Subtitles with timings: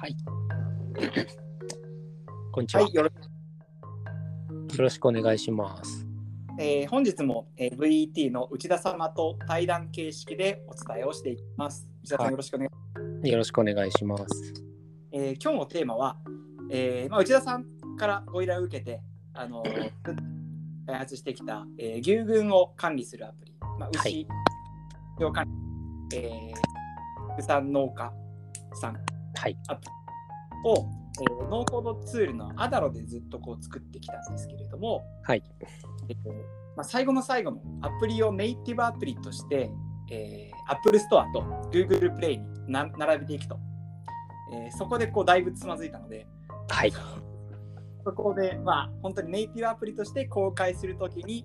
[0.00, 0.16] はい。
[2.52, 2.82] こんにちは。
[2.82, 3.14] はい、よろよ
[4.78, 6.06] ろしくお願いします。
[6.56, 11.90] えー本日も、えー VET の内田様と対談形式でお伝えをしていきます。
[12.04, 13.28] 内田さん、はいよろしくお願いします。
[13.28, 14.54] よろしくお願いします。
[15.10, 16.16] えー今日のテーマは、
[16.70, 19.64] えーまあ、内田さんからご依頼を受けて、あの
[20.86, 24.28] 開発してきた、えー牛群を管理するアプリ、まあ、はい
[25.16, 25.44] 牛を管
[26.12, 28.12] 理、えー畜産農家
[28.74, 28.96] さん
[29.40, 29.56] はい。
[29.68, 29.97] アプリ
[30.64, 30.86] を、
[31.20, 35.42] えーノーコードツールのアダロでずっとこう作ってきたんですけれども、はい。
[36.08, 36.30] えっと
[36.76, 39.70] まあ、最後の最後のアプリをネイティブアプリとして、
[40.10, 43.58] えー、Apple Store と Google Play にな並べていくと、
[44.52, 46.26] えーそこでこうだいぶつまずいたので、
[46.68, 46.92] はい。
[48.04, 51.44] そこで、まあ、本当にネイティブアプリとして公開するときに、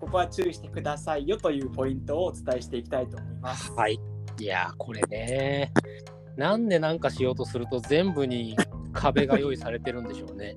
[0.00, 3.72] ここは注意してくださいよというポイントをお伝えしていきたいと思います。
[3.72, 3.98] はい。
[4.38, 5.72] いやー、これね。
[6.38, 8.56] なんでなんかしようとすると全部に
[8.92, 10.56] 壁が用意されてるんでしょうね。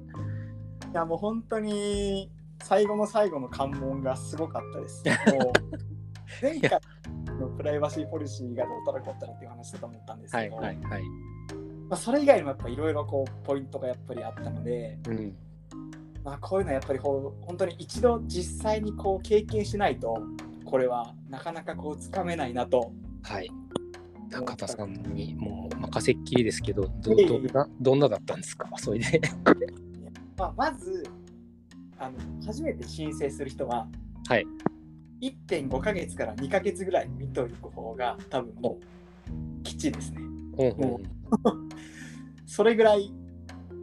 [0.92, 2.32] いや、もう本当に
[2.64, 5.04] 最後の最後の関門がすごかったです。
[5.34, 5.52] もう
[6.40, 6.80] 前回
[7.40, 11.04] のプライバシーポリシーがどうたらこったらっていう話だと思ったんですはいけど、はいはい。
[11.90, 15.36] まあ、それ以外にもやっぱいろいろこうポイントがやっぱりあったので、うん。
[16.23, 20.22] まあ、こういうのはやっぱりこう本当に一度実際にこう経験しないと
[20.64, 22.92] これはなかなかこうつかめないなと
[23.23, 23.50] はい。
[24.32, 28.70] 中田さんにもう任せっきりですけど、どどんなどんなだったんですか？
[28.78, 29.22] それで。
[30.38, 31.04] まあ、まず
[32.00, 33.88] あの初めて申請する人は
[34.28, 34.46] はい。
[35.22, 40.22] 1.5ヶ月から2ヶ月ぐらい見とく方が多分もう基地ですね。
[40.22, 41.00] うんうんも
[42.48, 43.14] それぐらい、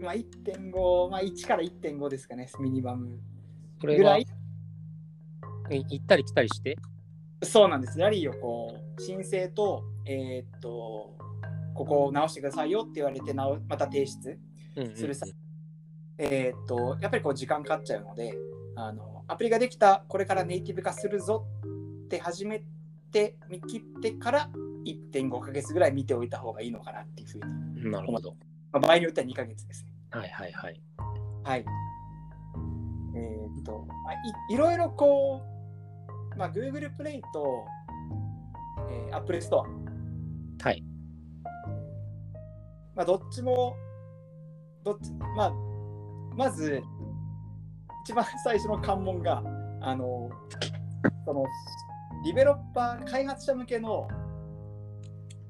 [0.00, 3.18] まあ、1.5、まあ、1から1.5ですかね、ミニマム
[3.80, 4.26] これはぐらい。
[5.70, 6.76] 行ったり来たりして？
[7.42, 7.98] そうなんです。
[7.98, 11.16] ラリーをこう申請と、えーっと、
[11.74, 14.38] ここを直してくださいよって言われて直、また提出
[14.76, 15.34] うんうんうんする際
[16.18, 18.34] えーっと、やっぱりこう時間かかっちゃうので、
[18.76, 21.46] あのアプリができた、これからネイティブ化するぞ
[22.04, 22.62] って始め
[23.12, 24.50] て、見切ってから
[24.84, 28.34] 1.5ヶ月ぐらい見ておいた方がいいのかなっていうふうに、なるほど。
[28.72, 29.92] まあ、場合によっては2ヶ月ですね。
[30.10, 30.82] はいはいはい。
[31.44, 31.64] はい。
[33.14, 35.42] えーっと、まあ、いいろいろこ
[36.34, 39.62] う、まあ、Google プレイと、えー Apple Store、
[40.62, 40.82] はい。
[42.94, 43.76] まあ、どっちも、
[44.84, 45.52] どっち、まあ、
[46.36, 46.82] まず、
[48.04, 49.42] 一番最初の関門が、
[49.80, 50.30] あの、
[51.24, 51.44] その、
[52.24, 54.08] ディベロッパー、開発者向けの、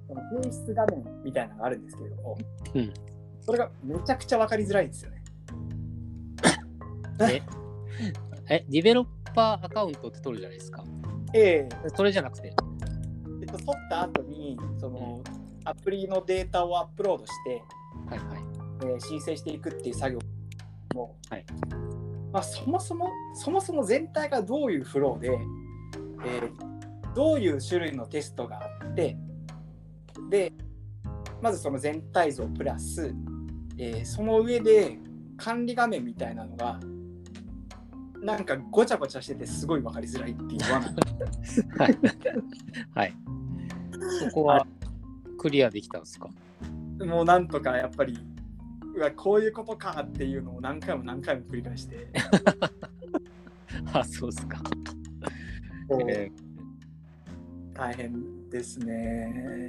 [0.07, 2.39] その提出画面みたいなのがあるんですけれども、
[2.75, 2.93] うん
[3.41, 5.23] それがめちゃくちゃわかりづらいんですよね。
[7.21, 7.43] え、
[8.51, 8.67] え？
[8.69, 10.85] ディベロッパーアカウントって取るじゃないですか。
[11.33, 12.55] ええそれじゃなくて？
[13.49, 15.23] えっと、取った後に、その、
[15.65, 17.63] アプリのデータをアップロードして、
[18.09, 18.59] はいはい。
[18.83, 20.19] えー申請していくっていう作業
[20.95, 21.45] も、はい
[22.33, 25.39] まあ、そもそもそもそも全体がどういうフローで、
[26.25, 26.69] えー
[27.15, 29.17] どういう種類のテストがあって
[30.31, 30.53] で
[31.43, 33.13] まずその全体像プラス、
[33.77, 34.99] えーその上で
[35.37, 36.79] 管理画面みたいなのが
[38.23, 40.87] なんかごちゃごちゃしててすごい分かりづらいっていう罠
[41.79, 41.99] はい。
[42.95, 43.15] はい。
[44.09, 44.67] そこは
[45.39, 46.29] クリアできたんですか？
[47.05, 48.19] もうなんとかやっぱり
[48.95, 52.09] うわこういうことかっていうのを何回も何回も繰り返して。
[53.93, 54.61] あ、そうですか。
[56.09, 56.31] え
[57.75, 59.69] 大変ですね。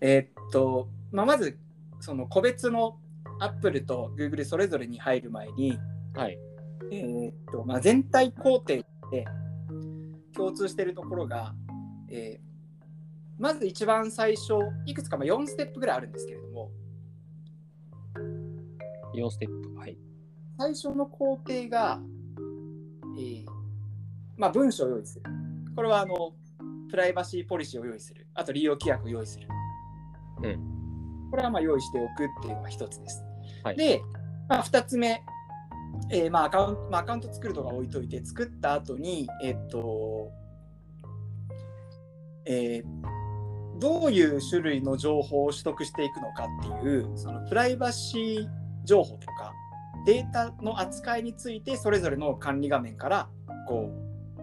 [0.00, 1.58] えーっと、まあ、まず
[2.00, 2.98] その個別の
[3.40, 6.38] Apple と Google それぞれに入る前に、ーはい。
[6.92, 8.66] えーっとまあ、全体工程
[9.10, 9.26] で
[10.34, 11.54] 共通しているところが、
[12.08, 12.43] えー
[13.38, 14.54] まず一番最初
[14.86, 16.70] いくつかまあ4ステップぐらいあるんですけれども。
[19.14, 19.78] 4ステップ。
[19.78, 19.98] はい。
[20.58, 22.00] 最初の工程が、
[23.18, 23.44] えー
[24.36, 25.24] まあ、文章を用意する。
[25.74, 26.32] これはあの
[26.90, 28.26] プライバシーポリシーを用意する。
[28.34, 29.48] あと利用規約を用意する、
[30.42, 31.30] うん。
[31.30, 33.24] これはまあ用意しておくっていうのが一つです、
[33.64, 33.76] はい。
[33.76, 34.00] で、
[34.48, 35.22] まあ、2つ目、
[36.10, 40.30] えーまあ、アカウントまあ、アカウント作るとか置いといて作った後にえっと
[42.46, 42.93] えー
[43.78, 48.48] どういう種類の情報を取得していくのかっていうそのプライバシー
[48.84, 49.52] 情報とか
[50.06, 53.28] データの扱いについてそれぞれの管理画面から
[53.66, 54.40] こう、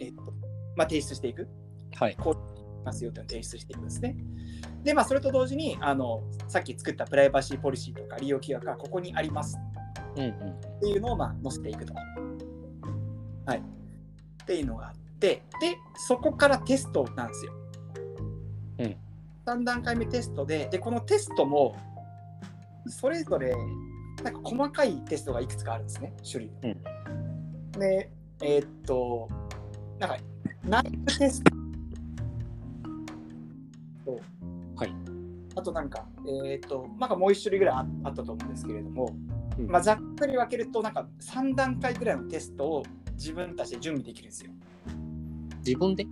[0.00, 0.22] えっと
[0.76, 1.48] まあ、提出していく
[1.94, 2.16] はい。
[2.84, 4.16] ますよというのを提出していくんですね。
[4.84, 9.58] で、まあ、それと同時にあのさっき作ったプライバシーポリシーとか利用規約がここにあります。
[10.12, 10.14] っ
[10.80, 11.94] ていうのをまあ載せていくと。
[13.44, 13.58] はい。
[13.58, 17.52] っていうのがあって、で、そこからテストなんですよ。
[18.78, 18.96] うん
[19.46, 21.76] 3段階目テストで、で、このテストも、
[22.88, 23.54] それぞれ
[24.24, 26.50] なんか細かいテストがいくつかあるんですね種類。
[27.78, 28.10] で
[28.42, 29.28] えーっと
[29.98, 30.16] なんか
[30.64, 31.50] 内部テスト
[34.04, 34.20] と、
[34.76, 34.94] はい
[35.54, 39.14] あとなんかえーっとなんかもう一種類ぐらいああったと思うんですけれども、
[39.58, 42.82] うんまあ、ざっくり分けるとなんか3段階ぐらいのテストを
[43.14, 44.50] 自分たちで準備できるんですよ。
[45.64, 46.06] 自分で？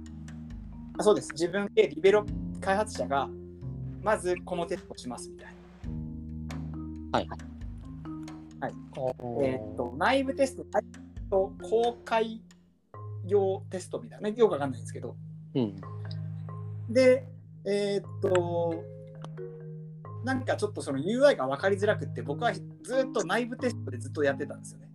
[0.98, 1.30] あそうです。
[1.32, 2.24] 自分でリベロ
[2.64, 3.28] 開発者が
[4.02, 5.54] まずこのテストをしますみたいな。
[9.42, 10.64] えーっと内部テスト、
[11.30, 12.42] 公開
[13.26, 15.14] 用テストみたいなね、よくわかんないんですけど。
[15.54, 15.76] うん。
[16.88, 17.26] で、
[17.64, 18.82] えーっと、
[20.24, 24.88] なんかちょっとその UI が分かりづらくって、僕はずっと内部テストでずっとやってたんですよね。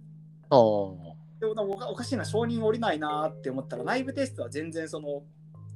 [0.50, 0.60] ああ。
[1.40, 5.24] でもなんかおかしいな、承認降りないなーって思ったら、内部テストは全然その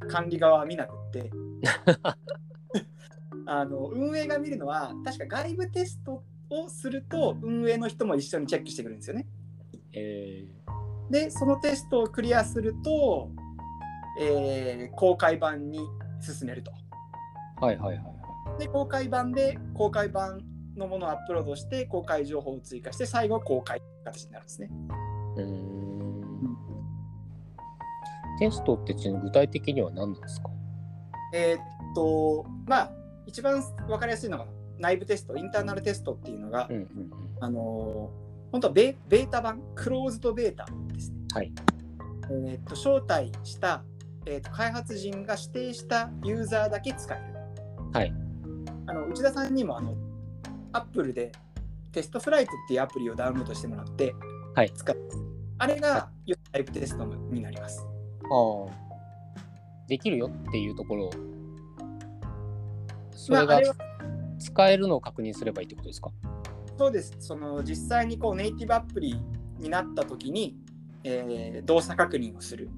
[0.09, 1.31] 管理側は見なくって、
[3.45, 9.27] あの運営が見るのは、確か外部テストをすると、運営の人も一緒にチェックしてくるんですよね。
[9.93, 10.45] え
[11.09, 13.29] で、そのテストをクリアすると、
[14.19, 15.79] えー公開版に
[16.21, 16.71] 進めると。
[17.61, 20.39] ー、はいはいはいはで、公開版で公開版
[20.75, 24.69] のものをアップロードして、公開情報を追加して、最後公開形になるんですね。
[25.37, 25.41] い。
[25.41, 25.83] うーん。
[28.39, 30.49] テストって具体的には何なんですか？
[31.33, 31.59] えーっ
[31.95, 32.91] と、まあ、
[33.25, 34.45] 一番分かりやすいのが
[34.77, 37.11] 内部テスト、インターナルテストっていうのが、うんうんうん。
[37.41, 41.17] あのー本当はベベータ版、クローズドベータですね。
[41.33, 41.51] はい。
[42.29, 43.83] えーっと招待した、
[44.27, 47.33] えーっと開発人が指定したユーザーだけ使える。
[47.91, 48.13] はい。
[48.85, 49.95] あの内田さんにもあの
[50.71, 51.31] Apple で
[51.91, 54.13] テストフライトっていうアプリをダウンロードしてもらって
[54.53, 54.97] はい使う。
[55.57, 56.11] あれが
[56.51, 57.83] タイプテストになります。
[58.23, 58.82] ああ。
[59.87, 61.11] できるよっていうところを。
[63.11, 63.61] それが
[64.39, 66.11] 使えるのを確認すればいいってことですか？
[66.77, 67.15] そうです。
[67.19, 69.19] その実際にこうネイティブアプリ
[69.59, 70.57] になった時に、
[71.03, 72.69] えー動作確認をする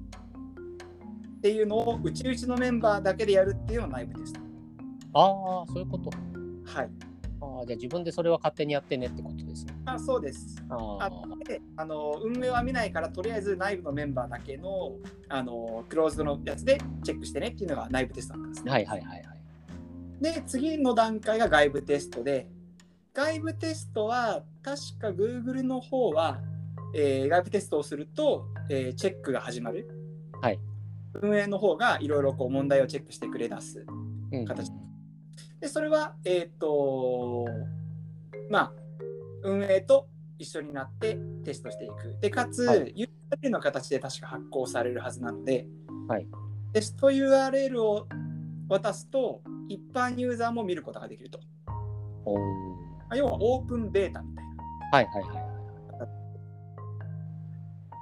[1.38, 4.40] っていうのをうちうちのメンバーだけでやるっていうのが内部テスト。
[5.14, 6.10] ああ、そういうこと。
[6.64, 6.90] はい。
[7.40, 9.74] ああ、じゃあ自分でそれは勝手にやってねってことですね。
[9.84, 10.56] あそうです。
[10.68, 11.10] あ。
[11.46, 14.96] であの運営は見ないからとりあえず内部のメンバーだけの
[15.28, 18.70] あのクローズドのやつでチェックしてねっていうのが内部テストなんですね。
[18.70, 19.24] はいはいはいはい。
[20.20, 22.48] で次の段階が外部テストで
[23.12, 26.40] 外部テストは確か Google の方は、
[26.94, 29.88] えー外部テストをすると、えーチェックが始まる。
[30.40, 30.60] はい
[31.22, 33.86] 運営の方がいろいろこう問題をチェックしてくれ出す。
[34.32, 34.70] うん、形
[35.66, 37.44] でそれはえっ、と
[38.50, 38.72] まあ
[39.42, 40.06] 運営と
[40.38, 42.16] 一緒になってテストしていく。
[42.20, 42.94] でかつ、はい
[43.42, 45.66] URL の形で確か発行されるはずなので、
[46.06, 46.28] はい
[46.72, 48.06] テスト URL を
[48.68, 51.40] 渡すと一般ユーザーも見ることができると。
[52.24, 52.36] お
[53.16, 54.52] 要はオープンベータみたいな。
[54.92, 55.28] はいはいは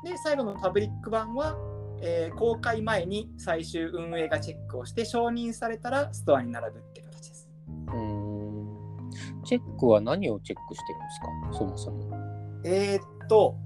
[0.05, 0.11] い。
[0.11, 1.57] で、最後のパブリック版は、
[2.03, 7.04] えー公開前に最終運営がチェックをして承認されたらストアに並ぶって。
[7.69, 9.11] うーん。
[9.45, 11.27] チェックは何をチェックしてるんですか？
[11.59, 12.11] そもそも。
[12.65, 13.57] えーっと、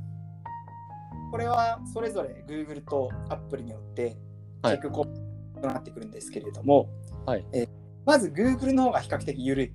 [1.31, 4.17] これはそれぞれ Google と Apple によってチ
[4.63, 6.89] はいェック項目となってくるんですけれども、
[7.27, 7.69] はいえー
[8.07, 9.73] まず Google の方が比較的緩い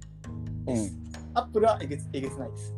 [0.65, 0.95] です。
[0.95, 0.97] う
[1.35, 2.73] Apple はえげつえげつないです。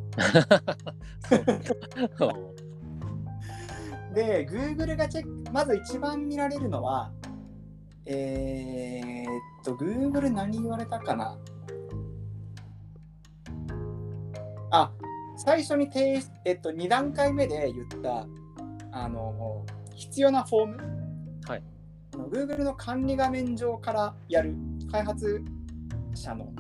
[4.13, 7.11] で、Google がチェック、まず一番見られるのは、
[8.07, 11.37] えーっと、Google 何言われたかな？
[14.71, 14.91] あ、
[15.37, 18.27] 最初に提出、えっと、2段階目で言った、
[18.91, 20.77] あの、必要なフォーム。
[21.47, 21.63] はい。
[22.11, 24.55] Google の管理画面上からやる
[24.91, 25.43] 開発
[26.13, 26.53] 者の、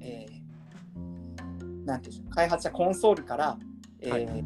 [0.00, 0.36] えー
[1.86, 3.58] なんていうんでしょう、開発者コンソールから、
[4.00, 4.44] えーはい。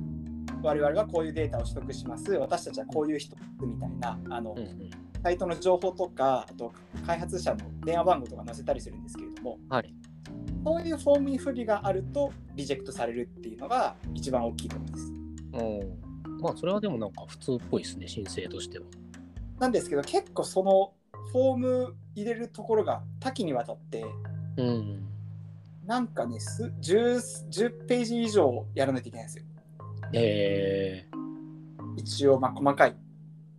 [0.62, 4.90] 我々はこういうデータを取得します、私たちはこういう人みたいな、あの、うんうん
[5.22, 6.72] サイトの情報とか、あと
[7.06, 9.94] 開発者の電話番号とか載せたりするんですけれども、はい
[10.64, 15.12] そういうフォームに不備があるとリジェクトされるっていうのが一番大きいところです。
[15.54, 18.84] うんまあそれはでもなんか普通っぽいですね申請としては。
[19.58, 20.92] なんですけど結構その
[21.32, 24.04] フォーム入れるところが多岐にわたって
[24.56, 25.06] うん。
[25.86, 29.44] なんかねす 10, 10ページ以上やらないといけないんですよ。
[30.12, 31.06] え
[31.96, 32.96] 一応まあ細かい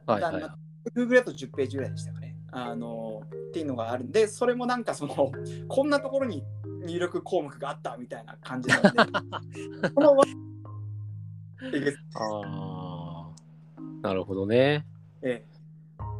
[0.06, 0.61] はいはい。
[0.96, 2.36] Google だと10ページぐらいでしたかね。
[2.52, 5.32] あのっていうのがあるんでそれもなんかその
[5.70, 6.44] こんなところに
[6.86, 10.22] 入力項目があったみたいな感じなので この
[12.16, 13.30] あ
[13.78, 14.86] あ、なるほどね。
[15.22, 15.46] え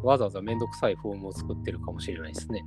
[0.04, 2.64] わざわざめんどくさいフォームを作ってるかもしれないですね。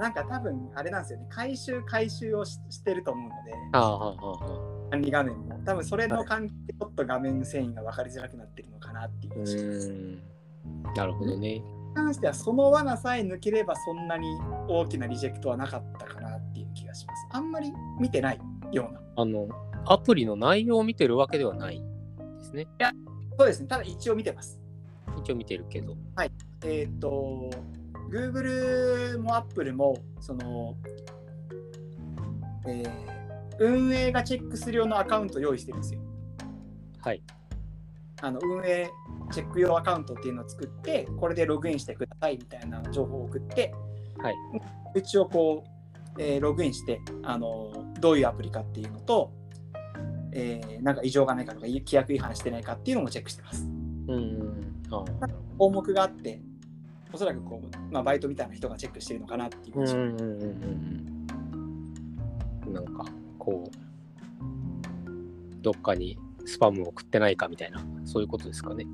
[0.00, 9.90] なんか多分あれなんですよね回収回収をししてると思うのであ管理画面も多分それの関係でちょっと画面遷移が分かりづらくなってるのかなっていうう印象です。
[9.90, 10.33] ーん。
[10.96, 11.58] なるほどね。
[11.58, 11.62] に
[11.94, 14.26] 関してはその罠さえ抜ければそんなに
[14.68, 17.26] 大きなリジェクトはなかったかなっていう気がします。
[17.30, 18.40] あんまり見てない
[18.72, 19.00] ような。
[19.16, 19.48] あの、
[19.86, 21.84] アプリの内容を見てるわけではないで
[22.42, 22.66] すね。
[23.38, 23.68] そうですね。
[23.68, 24.60] ただ一応見てます。
[25.18, 25.96] 一応見てるけど。
[26.64, 27.50] えっ、と、
[28.10, 30.76] Google も Apple もその、
[32.66, 33.14] えー
[33.58, 36.00] 運営がチェックする用のアカウントを用意してるんですよ。
[37.00, 37.22] はい。
[38.20, 38.90] あの運営
[39.32, 43.74] チェック用アカウントっていうのを作って、これでログインしてくださいみたいな情報を送って、
[44.18, 44.34] はい。
[44.96, 49.32] 一応こう、えーログインしてあのどういうアプリかっていうのと、
[50.32, 53.66] えーなんか異常がないかとか規約違反してないかっていうのもチェックしてます。
[54.08, 54.60] うん。
[55.58, 56.40] 項目があって
[57.14, 60.28] おそらくこう、まあ、バイトみたいな人がチェックしてるのかなっていう印象、うんうんうん
[62.66, 62.72] うん。
[62.72, 63.04] なんか、
[63.38, 63.70] こう、
[65.62, 68.84] どっかにスパムを送ってないかみたいな、そういうことですかね。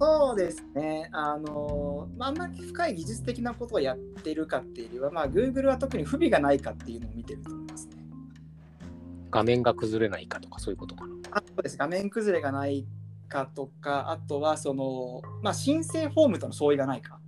[0.00, 7.92] そうですねあの、まあ、あんまり深い技術的なことをやってるかっていうよりは、まあ、Google は特に不備がないかっていうのを見てると思いますね。
[9.30, 11.14] 画面が崩れないかとか、そういうことかな。
[11.32, 12.86] あとです画面崩れがない
[13.28, 17.18] かとかあとはその、まあ、申請フォームとの相違がないか。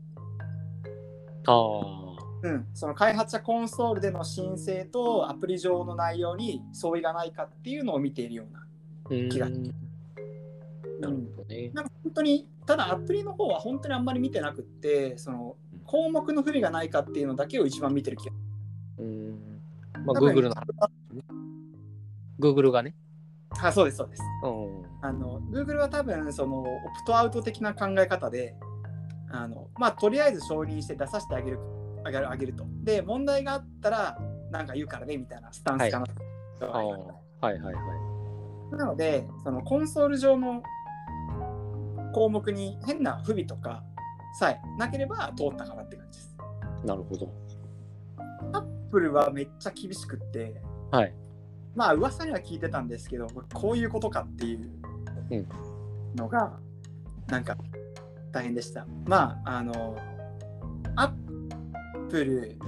[1.47, 2.07] ああ。
[2.43, 8.67] うん、その開発者コンソールでの申請とアプリ上の内容に相違がないかっていうのを見ているような。
[9.11, 11.71] うん気がなるほどね。
[11.75, 18.33] なんか本当にただアプリの方は本当にあんまり見てなくってその項目の不備がないかっていうのだけを一番見てる気が
[18.99, 19.61] うん。
[20.05, 20.55] まあ、Google の、
[22.39, 22.95] Google がね。
[23.61, 24.85] あそうですそうですうん。
[25.03, 26.69] あの Google は多分そのオプ
[27.07, 28.55] トアウト的な考え方で
[29.31, 31.59] あのまあとりあえず承認して出させてあげる
[32.05, 34.19] あげるあげるとで問題があったら
[34.53, 36.07] なんか言うからねみたいなスタンスかな、
[36.61, 36.79] ああ。
[36.79, 37.01] はい
[37.41, 38.77] はいはい。
[38.77, 40.63] なのでそのコンソール上の
[42.17, 43.85] 項目に変な不備とか
[44.41, 46.35] さえなければ通ったかなって感じです。
[46.83, 47.31] なるほど。
[48.55, 51.15] アップルはめっちゃ厳しくって、はい。
[51.75, 55.47] まあ噂には聞いてたんですけど、こういうことかっていう
[56.15, 56.59] のが、
[57.27, 57.59] なんか
[58.33, 58.87] 大変でした。
[59.05, 59.99] まあ、あの、
[60.97, 62.59] アップル、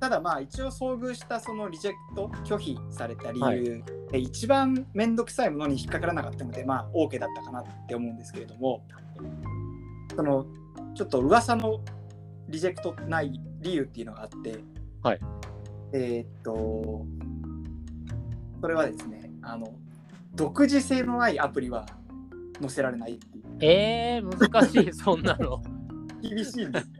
[0.00, 8.82] ただまあ一応遭遇したそのリジェクト、拒否された理由で一番面倒くさいものに引っかからなかったので、まあ OK だったかなって思うんですけれども、
[10.16, 10.46] その
[10.94, 11.80] ちょっと噂の
[12.48, 14.58] リジェクトない理由っていうのがあって、
[15.02, 15.20] はい。
[15.92, 17.06] えーっと、
[18.60, 19.74] それはですね、あの、
[20.34, 21.86] 独自性のないアプリは
[22.60, 23.44] 載せられないっていう。
[23.60, 25.62] えー、難しい、そんなの。
[26.22, 26.90] 厳しいんです。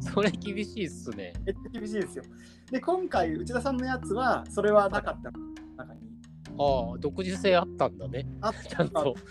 [0.00, 1.32] それ厳しいっすね。
[1.44, 2.24] めっちゃ厳しいですよ。
[2.70, 5.30] で、今回、内田さんのやつは、それはなかった
[5.76, 6.00] 中に。
[6.58, 8.26] ああ、独自性あったんだね。
[8.40, 9.14] あっちゃんと。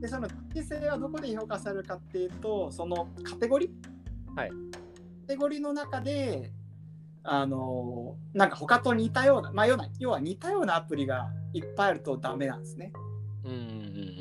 [0.00, 3.70] で、その独自性はどこで評価されるかっていうと、そのカテゴリー？
[4.36, 4.50] はい。
[4.50, 4.54] カ
[5.28, 6.52] テゴリーの中で、
[7.28, 12.92] あのなんか他と似たような、まあ、要は要は似たようなアプリがいっぱいあるとダメなんですね。
[13.44, 13.52] うん。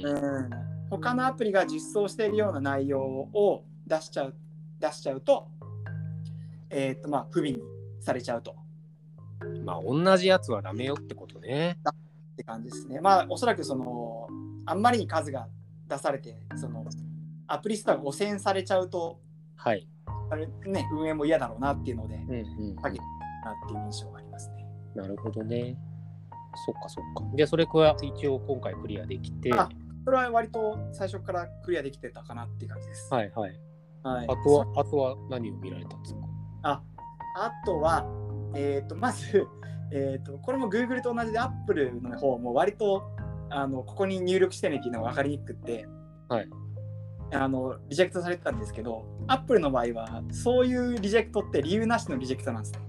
[0.03, 0.49] うん、
[0.89, 4.35] 他のアプリが実装しているような内容を出しちゃう
[4.79, 5.47] 出しちゃうと,、
[6.69, 7.59] えーとまあ、不備に
[8.01, 8.55] されちゃうと
[9.63, 11.77] まあ、同じやつはダメよってことね。
[12.33, 12.99] って感じですね。
[13.01, 14.27] まあおそらくその
[14.65, 15.47] あんまりに数が
[15.87, 16.85] 出されてその
[17.47, 19.19] アプリストアが汚染されちゃうと
[19.55, 19.87] はい。
[20.29, 22.75] あれ、ね、運営も嫌だろうなっていうのでうんうん。
[22.75, 23.03] 下げな
[23.65, 24.65] っていう印象がありますね。
[24.95, 25.77] なるほどね。
[26.65, 27.35] そっかそっか。
[27.35, 29.51] で、それは一応今回クリアできて、
[30.05, 33.09] それは割と最初からクリアできてたかなっていう感じです。
[33.11, 33.59] いはい。
[34.05, 36.19] はいあとは、あとは何を見られたんですか？
[36.63, 36.81] あ
[37.37, 38.05] あとは、
[38.53, 39.47] えー、とまず、
[39.91, 43.03] えー、とこれも Google と同じで Apple の方も割と
[43.49, 45.87] あのここに入力してねっていうのが分かりにくくって、
[46.29, 46.49] はい
[47.31, 52.79] あのリジェクトされてたんですけど Apple の場合はそういうリジェクトって理由なしのリジェクトなんですね。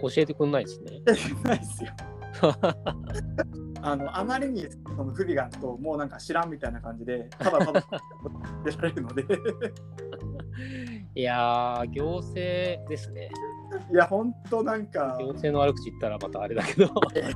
[0.00, 1.00] 教えてくんないですね。
[1.42, 1.90] ないですよ。
[3.86, 7.84] あのあまりにその不備があるともうなんか知らんみたいな感じでただただ
[8.64, 9.24] 出られるので
[11.14, 13.30] いやー、行政ですね。
[13.92, 16.86] いや本当なんか行政の悪口言ったらまたあれだけど。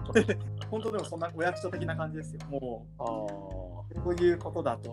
[0.71, 2.41] 本当でもそんなお役所的な感じですよ。
[2.49, 4.01] もああ。
[4.01, 4.91] うこういうことだと。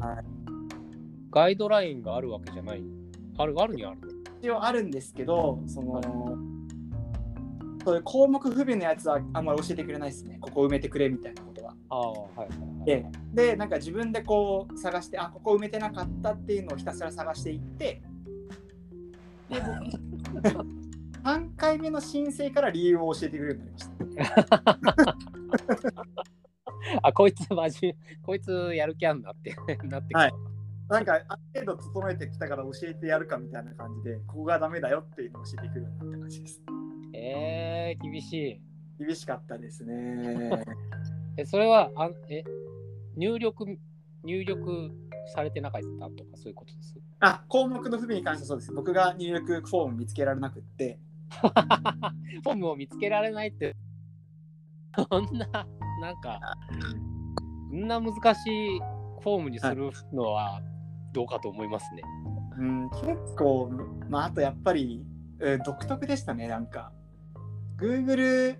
[0.00, 0.24] はい
[1.30, 2.84] ガイドラインがあるわけじゃない。
[3.36, 4.08] あるあるにはあるの
[4.40, 6.00] 一応あるんですけど、その、
[7.84, 10.38] そういう項目不備のやつはあんまり教えてくれないですね。
[10.40, 11.76] ここ埋めてくれみたいなことは。
[11.90, 12.86] ああ、はいはいはい。
[12.86, 18.00] で、でなんか自分でこう探してあここ埋めてなかったっていうのをひたすら探していって
[19.50, 19.60] で
[20.32, 20.48] 僕
[21.24, 23.88] 3回目の申請から理由を教えてくれるようになりまし
[25.02, 25.16] た。
[27.02, 29.56] あ、こいつマジ、こいつやる気あんなって
[29.88, 30.14] なって。
[30.14, 30.32] はい
[30.86, 31.18] なんかあ
[31.54, 36.62] る程度整えてきたから教えてやるかみたいな感じでここがダメだよっていうのを教えてくるようになった感じです。
[37.16, 38.60] えー、厳しい。
[39.04, 40.50] 厳しかったですね。
[41.38, 42.44] え、それは、あえ、
[43.16, 43.78] 入力、
[44.24, 44.90] 入力
[45.32, 46.98] されてなかったとかそういうことです？
[47.20, 48.72] あ項目の不備に関してはそうです。
[48.72, 50.98] 僕が入力フォーム見つけられなくって
[51.30, 53.76] フォームを見つけられないって、
[55.10, 55.46] そんな、
[56.00, 56.40] なんか、
[57.70, 60.62] こんな難しいフォームにするのは
[61.12, 62.02] どうかと思いますね。
[62.58, 63.70] うん、結構、
[64.08, 65.04] まあ、あとやっぱり、
[65.40, 66.92] うん独特でしたね、なんか。
[67.78, 68.56] Google、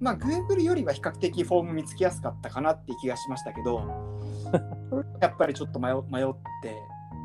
[0.00, 3.82] まあ、Google よりは比較的フォーム見つけやすかったかなって気がしましたけど、
[5.20, 6.74] やっぱりちょっと迷迷って、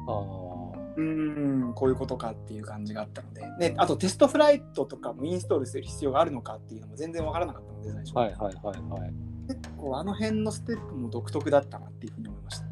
[0.07, 0.55] ああ。
[0.97, 8.15] うーん、こういうことかっていう感じがあったので、であとテストフライトとかもインストールする必要があるのかっていうのも全然わからなかったので、最初。
[8.15, 9.13] はいはいはいはい。
[9.47, 12.65] 結構あの辺のステップも独特だったなっていうふうに思いました。
[12.65, 12.69] う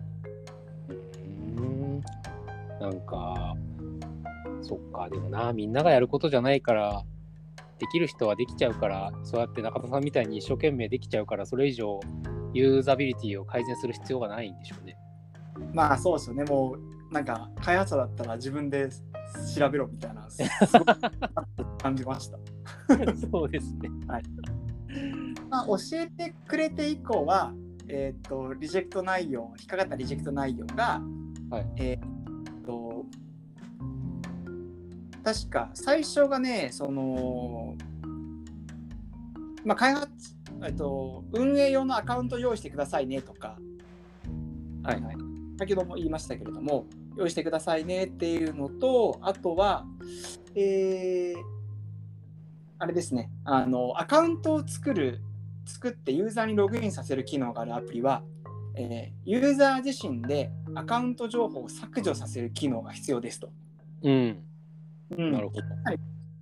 [0.89, 2.03] ーん。
[2.79, 3.55] なんか、
[4.61, 7.03] そっか、でもな、みんながやることじゃないから、
[7.83, 11.99] できる人はできちゃうから、そうやって中田さんみたいに一生懸命できちゃうから、それ以上
[12.53, 14.95] ユーザビリティを改善する必要がないんでしょうね。
[15.73, 16.77] まあそうですよね、も
[17.09, 18.87] うなんか開発者だったら自分で
[19.57, 20.41] 調べろみたいな、す
[20.79, 22.37] ごく感じました。
[23.31, 23.89] そうですね。
[25.49, 27.53] まあ、教えてくれて以降は、
[27.89, 31.01] えっ、と、リジェクト内容、引っかかったリジェクト内容が、
[31.49, 33.05] はいえっ、と、
[35.23, 37.75] 確か最初がね、その、
[39.63, 40.11] まあ、開発、
[40.63, 43.57] えっと、運営用のアカウント用意してくださいねとか、
[44.83, 45.15] はいはい。
[45.57, 49.85] 先ほども言いましたけれども、用意してくださいねっていうのと、あとは、
[50.55, 51.53] えー
[52.79, 55.21] あれですね、あの、アカウントを作る、
[55.65, 58.23] 作ってユーザーにログインさせる機能があるアプリは、
[58.75, 63.53] えーユーザー自身でアカウント情報を削除させる機能が必要ですと。
[64.01, 64.43] うん。
[65.17, 65.61] うんなるほど。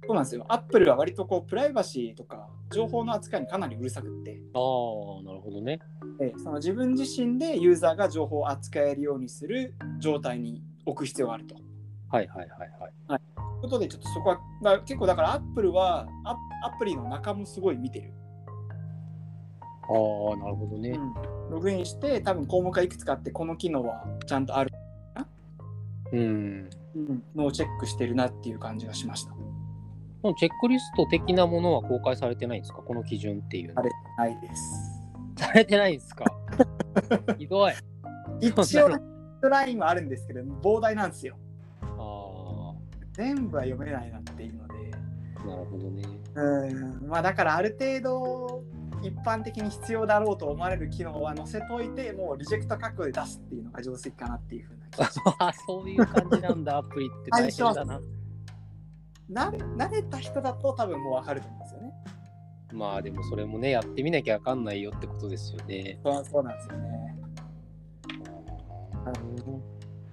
[0.07, 0.45] そうなんですよ。
[0.49, 5.79] アップルは割とこうプライバシーとか情報の扱いにかなりうるさくって、ああ、なるほどね。
[6.19, 11.55] えーその自分自身でユーザーが情報を扱えるようにする状態に置く必要があると。
[12.09, 12.71] はいはいはい
[13.07, 13.21] はい。
[13.37, 16.35] ということで、ちょっとそこは、だ結構だからアップルはア
[16.67, 18.11] アプリの中もすごい見てる。
[19.61, 20.99] ああ、なるほどね。
[21.49, 24.71] ログインして、多分項目がいくつかあって、この機能はちゃんとある
[26.11, 26.69] うん。
[27.35, 29.33] のをチェックしてるなっていう感じがしました。
[30.21, 32.61] このチェックリスト的なものは公開されてないん。
[32.61, 35.01] ですかこの基準っていうのあれないです。
[35.35, 35.99] されてないん。
[35.99, 36.25] ですか
[37.39, 37.73] ひどい。
[38.39, 38.89] 一応、
[39.41, 40.09] ラインはあるん。
[40.09, 41.09] ですけど、膨大なん。
[41.09, 41.37] ですよ。
[41.81, 42.73] あ
[43.13, 44.91] 全部は読めないなっていうので。
[45.45, 46.03] なるほどね。
[46.35, 46.73] う
[47.05, 48.63] ん、まあだからある程度、
[49.01, 54.80] 一般的に必要だろうと思われる機能は載せといて、もうリジェクト確保で出すっていうのが定石かなっていうふうな気がします
[55.39, 58.01] あそういう感じなんだ、アプリって大変だな。
[59.31, 61.93] 慣れ慣れた人だと多分もう分かると思うんですよね。
[62.73, 65.99] まあでもそれもね、やってみなきゃわかんないよってことですよね。
[66.03, 67.15] そうそうなんですよね。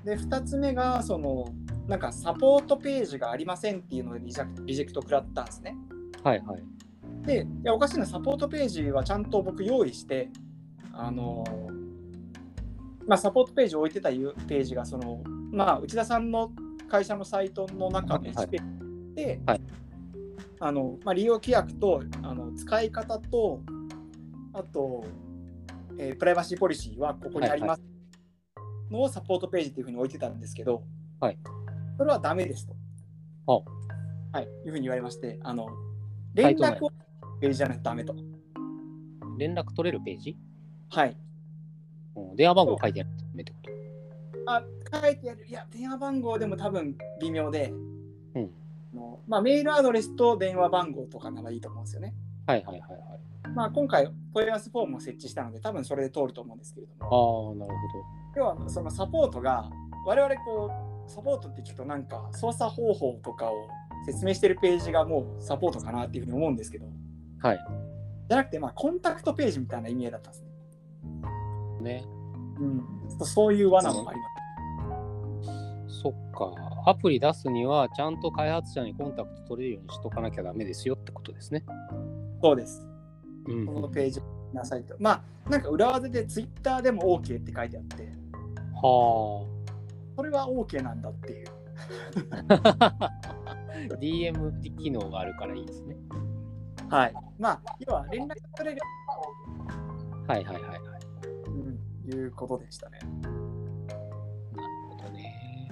[0.04, 1.52] で、2つ目が、その、
[1.86, 5.76] なんかサポートページがありませんっていうのでリジェクリジェクト食らったんですね。
[6.22, 6.62] はいはい。
[7.26, 10.28] で、いやおかしいな、サポートページはちゃんと僕用意して、
[10.92, 11.44] あの、
[13.08, 16.52] まあ、サポートページを置いてたゆページが、その、まあ、内田さんの
[16.88, 18.62] 会社のサイトの中のはい1ペー
[19.08, 19.60] ジで、はい。
[20.60, 23.62] あのまあ、利用規約とあの使い方と、
[24.52, 25.04] あと、
[25.98, 27.82] えープライバシーポリシーはここにあります
[28.90, 30.82] のをサポートページっていうふうに置いてたんですけど、
[31.18, 31.38] はい。
[31.96, 32.76] それはダメですと。
[34.32, 35.68] はい、いうふうに言われまして、あの
[36.34, 36.90] 連絡を
[37.40, 38.14] ページじゃないとダメと。
[39.38, 40.36] 連絡取れるページ？
[40.90, 41.16] はい。
[42.30, 43.78] うん電話番号書いてあるってこと
[44.46, 44.62] あ、
[45.02, 45.46] 書いてある。
[45.46, 47.72] いや、電話番号でも多分微妙で、
[48.34, 48.50] うん
[49.26, 52.14] まあ、メールアドレスと電話番号とかならいいと思うんですよね。
[52.46, 53.48] はいはいはいはい。
[53.54, 57.72] まあ、今回、問い合わせフォームを設置したので、多分それで通ると思うんですけれどあも、あ、なる
[58.36, 59.70] 要はそのサポートが、
[60.06, 60.70] 我々こ
[61.06, 63.68] う、サポートって聞くとなんか操作方法とかを
[64.06, 66.92] 説明してるページがもうサポートかなっていうふうに思うんですけど、ほ
[67.42, 67.48] ど。
[67.48, 67.58] はい。
[68.28, 70.48] じゃなくて、まあ、コンタクトページみたいな意味合いだったんですね。
[71.82, 72.04] ね。
[72.60, 72.84] うん、
[73.24, 76.00] そういう罠もあります。
[76.02, 76.52] そっか。
[76.86, 81.64] アプリ出すには、ちゃんと開発者にコンタクト取れるようにしとかなきゃダメですよってことですね。
[82.42, 82.86] そうです。
[83.46, 84.20] うんこのページ
[84.52, 84.94] なさいと。
[84.98, 88.12] まあ、なんか裏技でツイッターでも OK って書いてあって、
[88.74, 89.46] は
[90.16, 91.46] それは OK なんだっていう。
[92.30, 93.12] あ。
[94.00, 95.96] DM 機能があるからいいですね。
[96.88, 97.14] はい。
[97.38, 98.80] まあ、要は連絡取れる、
[100.26, 100.97] はいはいはいはい。
[102.10, 102.98] うん、いうことでしたね。
[103.22, 105.68] なるほどね。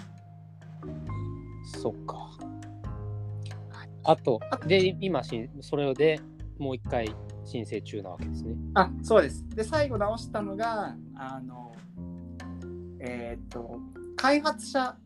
[1.64, 2.30] そっか。
[4.04, 6.20] あと、で、今し、それで
[6.58, 7.12] もう一回
[7.44, 8.54] 申請中なわけですね。
[8.74, 9.48] あ、そうです。
[9.48, 11.72] で、最後直したのが、あの、
[13.00, 13.80] えーっと、
[14.16, 14.96] 開発者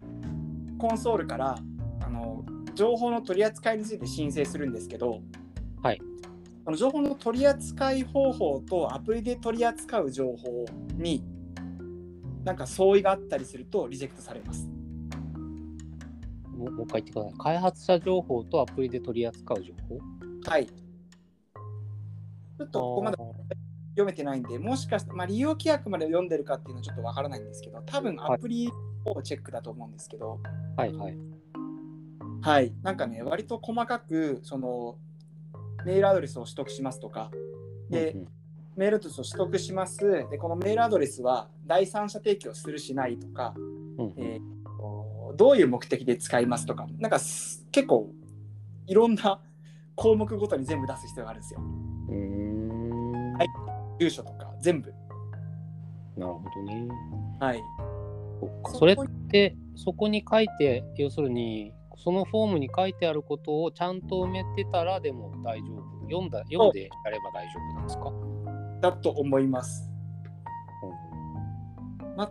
[0.79, 1.59] コンソールから、
[2.03, 5.21] あの、情報の取り扱いについて申請するんですけど、
[5.83, 6.01] はい。
[6.65, 10.65] その情報の取り扱い方法とアプリで取り扱う情報
[10.97, 11.25] に、
[12.45, 14.69] なんか相違があったりするとリジェクトされます。
[16.57, 17.35] もうもう一回言ってください。
[17.39, 19.99] 開発者情報とアプリで取り扱う情報？
[20.51, 20.67] はい。
[20.67, 23.17] ちょっとここまで
[23.93, 28.71] 読めてないんで、もしかして、まあ、利用規約まで読んでるかっていうのはちょっとわからないんですけど、多分アプリ
[29.07, 30.39] をチェックだと思うんですけど、
[30.77, 31.17] はいはい。
[32.43, 34.99] はい、なんかね、割と細かく、その、
[35.85, 37.31] メールアドレスを取得しますとか、
[37.89, 38.29] で、うんうん
[38.77, 39.99] メールアドレスを取得します。
[40.31, 43.53] で、このメールアドレスは第三者提供するしないとか、
[43.99, 48.11] うんえーとどういう目的で使いますとか、なんかす結構
[48.87, 49.41] いろんな
[49.95, 51.61] 項目ごとに全部出す必要があるんですよ。
[53.39, 53.49] はい
[54.01, 54.93] 住所とか全部。
[56.17, 56.89] なるほどね。
[57.39, 57.63] はい。
[58.75, 58.97] それっ
[59.31, 66.01] て、そこに書いて、要するに、そのフォームに書いてあることをちゃんと埋めてたらでも大丈夫。
[66.11, 68.13] 読んだ読んでやれば大丈夫なんですか、
[68.81, 69.89] だと思います。
[72.03, 72.27] うんま、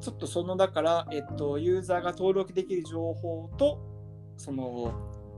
[0.00, 3.78] ちょっとそのだから、えっと、ユーザーが登録できる情報と、
[4.36, 4.92] その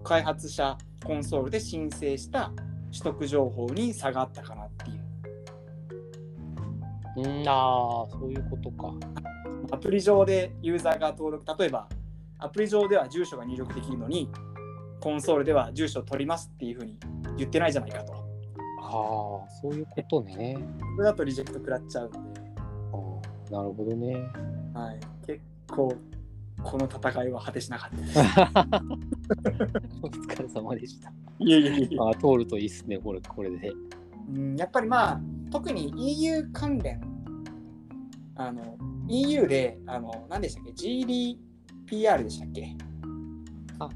[0.04, 2.52] 開発者コンソールで申請した
[2.92, 5.02] 取得情報に差があったかなっていう。
[7.16, 8.94] うん、ああ、そういうことか。
[9.72, 11.88] アプリ上でユーザーが登録、例えば
[12.42, 14.28] アプリ上では住所が入力できるのに、
[15.00, 16.98] コンソールでは住所を取りますっていうふうに
[17.36, 18.12] 言ってないじゃないかと。
[18.14, 18.16] あ
[19.46, 20.56] あ、そういうことね。
[20.96, 24.14] それだとリジェクト食らっちゃうので、あーなるほどね。
[24.74, 25.94] はい、結構
[26.62, 28.18] この戦いは果てしなかったです。
[30.02, 31.12] お疲れ様でした。
[31.38, 33.72] いえいえいえあー通るといいっすね、これこれで。
[34.34, 37.00] うん、やっぱりまあ特に EU 関連
[38.36, 38.76] あの
[39.08, 40.72] EU であの何でしたっけ？
[41.92, 42.74] GDPR でしたっけ？
[43.78, 43.88] あ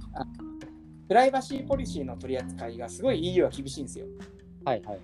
[1.09, 4.07] プライバシーポリシーの取り扱いがすごい EU は厳しいんですよ
[4.65, 5.01] はいはいはい。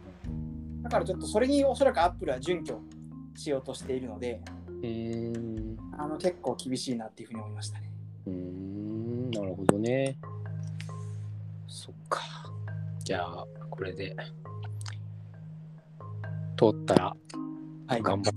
[0.83, 2.81] だからちょっとそれにおそらく Apple は準拠
[3.37, 5.76] しようとしているのでうーん。
[5.96, 7.90] あの結構厳しいなっていうふうに思いましたね
[8.26, 10.18] うーん、なるほどね。
[11.68, 12.20] そっか。
[13.05, 14.14] じゃあ、これで、
[16.57, 17.16] 通ったら、
[17.87, 18.35] はい頑張っ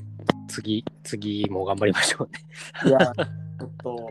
[0.47, 2.89] 次、次も頑張りましょうね。
[2.89, 4.09] いやちょっと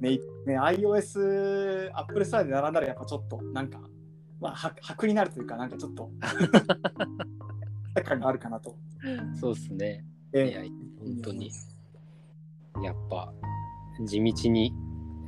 [0.00, 3.80] ねね iOS Apple スタイルで並んだらやっぱちょっとなんか
[4.40, 6.10] まあは白になるというかなんかちょっと
[8.04, 8.76] 感があるかなと
[9.40, 10.04] そうっすね。
[10.32, 10.62] えいや、
[11.00, 11.50] 本当に。
[12.82, 13.32] やっぱ、
[14.04, 14.72] 地道に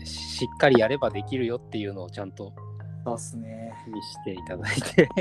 [0.04, 2.52] しっかりやればできるよっていうのをちゃんと
[3.04, 3.72] そうっすね。
[3.88, 5.08] 見していただいて。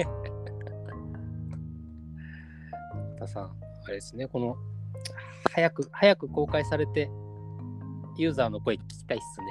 [3.17, 4.55] 田さん、あれですね、この、
[5.51, 7.09] 早く、早く公開されて、
[8.21, 9.47] ユーザーの声聞きたいっすね。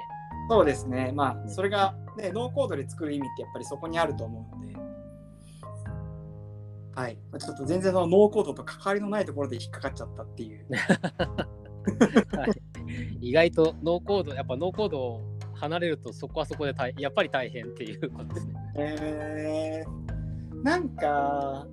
[0.51, 1.13] そうですね。
[1.15, 4.77] まあ、うんそれが、ね、ノーコードで作る意味ってやっぱりそこにあると思うので、
[6.95, 7.19] はい。
[7.31, 10.67] まあちょっと全然そのノーコードと関わりのないところで引っかかっちゃったっていう。
[13.21, 18.55] 意外とノーコード、やっぱノーコードを離れるとそこはそこで大やっぱり大変っていうことですね。
[18.77, 21.67] えー、なんか、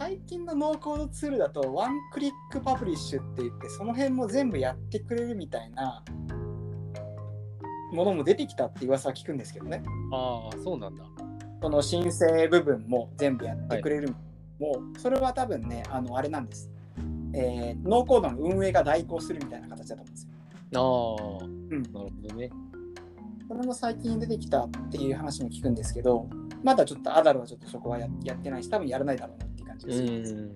[0.00, 6.02] 最近のノーコードツールだと、 one click publish って言って、その辺も全部やってくれるみたいな
[7.92, 9.82] ものも出てきたって噂は聞くんですけどね。
[10.10, 11.04] ああ、そうなんだ。
[11.60, 14.14] その申請部分も全部やってくれる、
[14.58, 16.70] もうそれは多分ねあのあれなんです、
[17.34, 20.28] えーノーコードの運営が代行するみたいな形だと思うんです
[20.72, 22.50] よ、ああ、うん、なるほどね。
[23.46, 26.26] それも最近出てきたっていう話も聞くんですけど
[26.62, 30.50] まだちょっとアダルはちょっとそこはややってないし多分やらないだろうな感じうがするんですん。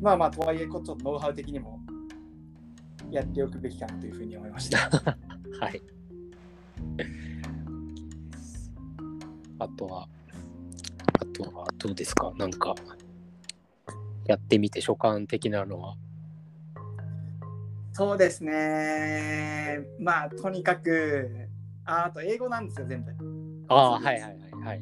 [0.00, 1.80] まあまあとはいえこうちょっとノウハウ的にも
[3.10, 4.78] やっておくべきかなというふうに思いました
[5.60, 5.82] はい。
[9.60, 10.08] あとは、
[11.20, 12.32] あとはどうですか？
[12.38, 12.76] なんか、
[14.26, 15.96] やってみて所感的なのは。
[17.92, 21.48] そうですねまあとにかく
[21.84, 23.10] ああと英語なんですよ全部
[23.66, 24.80] ああ、はいはいはい。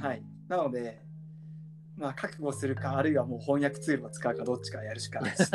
[0.00, 1.03] はい、なので、
[1.96, 5.50] まあ、覚悟するか、あるいはもう翻訳ツールを使うか、どっちかやるしかないです。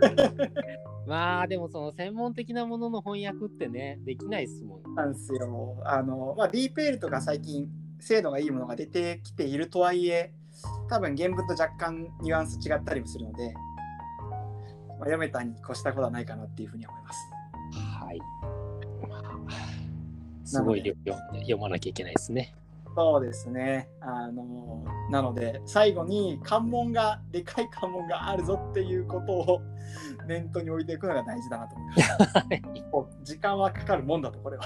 [1.06, 4.94] まあでもその専門的なものの翻訳ってね、できないですもん。
[4.94, 5.82] なんですよ。
[5.84, 7.68] あの、まあ、DeepL とか最近、
[7.98, 10.32] 精度がいいものが出てきているとはいえ、
[10.88, 17.30] 多分原文と若干ニュアンス違ったりもするので、まあ、読めたに越したことはないかなっていうふうに思います。
[17.98, 18.18] はい。
[19.08, 19.30] まあ
[20.44, 22.54] すごい量読まなきゃいけないですね。
[22.96, 23.88] そうですね。
[24.00, 29.62] あのなので最後に関門がでかい関門があるぞっていうことを
[30.26, 33.18] 念頭に置いていくのが大事だなと思います。
[33.24, 34.64] 時間はかかるもんだとこれは。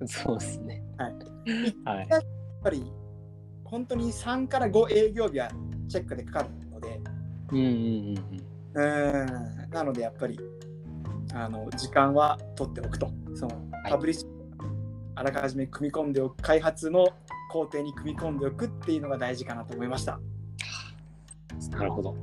[0.00, 0.82] やそうですね。
[0.96, 1.14] はい。
[1.84, 2.06] はい。
[2.06, 2.26] っ
[2.62, 2.92] ぱり
[3.64, 5.50] 本当に3から5営業日は
[5.88, 7.00] チェックでかかるので、
[7.52, 10.38] うんうんうんうーんなのでやっぱり
[11.32, 13.10] あの時間は取っておくと。
[13.34, 14.35] そのはいパブリッシュ
[15.16, 17.08] あらかじめ組み込んでおく開発の
[17.50, 20.20] 工程に組み込んでおくっていうのが大事かなと思いました。
[21.54, 21.70] うん。
[21.70, 22.14] なるほど。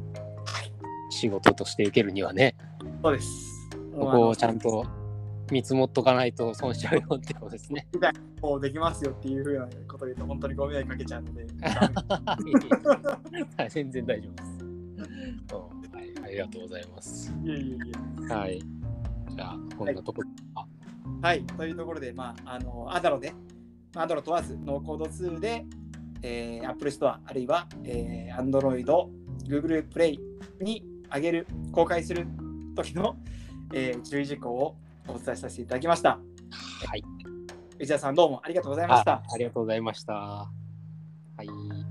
[1.10, 2.56] 仕事として受けるにはね、
[3.02, 3.70] そうです。
[3.96, 4.86] ここをちゃんと
[5.52, 7.88] 見積もっとかないと損しちゃうよってことですね。
[8.40, 11.46] こうできますよっていうふうなことを言うと本当にご迷惑かけちゃうので、
[13.58, 14.66] は い全然大丈夫です。
[14.66, 14.74] うん
[15.94, 16.26] はい。
[16.26, 17.34] ありがとうございます。
[17.44, 17.78] いえいえい
[18.30, 18.34] え。
[18.34, 18.60] はい。
[19.36, 20.30] じゃあ、こんなところ。
[21.24, 23.34] はい、というところで、まあ、あのアダロで、
[23.94, 25.66] まあアダロ問わず、ノーコードツールで、
[26.22, 28.84] えー、Apple Store あるいは、えー、Android、
[29.48, 30.20] Google Play
[30.60, 30.84] に
[31.16, 32.28] 上げる、公開する
[32.76, 33.16] 時の、
[33.74, 34.76] えー注意事項を
[35.08, 36.20] お伝えさせていただきました。
[36.86, 37.04] はい。
[37.80, 39.24] 内田さん、どうもありがとうございましたあ。
[39.34, 40.14] ありがとうございました。
[40.14, 40.50] は
[41.40, 41.83] い。